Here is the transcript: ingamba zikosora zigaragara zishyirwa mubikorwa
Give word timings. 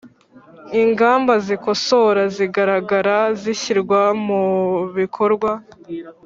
ingamba 0.81 1.33
zikosora 1.45 2.21
zigaragara 2.35 3.17
zishyirwa 3.41 4.01
mubikorwa 4.25 5.51